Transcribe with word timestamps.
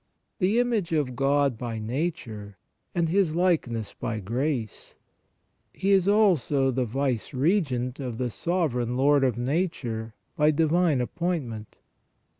The 0.39 0.57
image 0.57 0.93
of 0.93 1.15
God 1.15 1.59
by 1.59 1.77
nature, 1.77 2.57
and 2.95 3.07
His 3.07 3.35
likeness 3.35 3.93
by 3.93 4.19
grace, 4.19 4.95
he 5.73 5.91
is 5.91 6.07
also 6.07 6.71
the 6.71 6.85
vicegerent 6.85 7.99
of 7.99 8.17
the 8.17 8.31
Sovereign 8.31 8.97
Lord 8.97 9.23
of 9.23 9.37
nature 9.37 10.15
by 10.35 10.49
divine 10.49 11.01
ap 11.01 11.13
pointment. 11.13 11.77